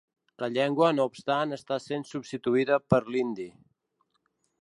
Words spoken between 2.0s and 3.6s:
substituïda per l'hindi.